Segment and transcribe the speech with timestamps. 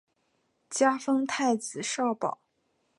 [0.67, 2.39] 加封太子少保。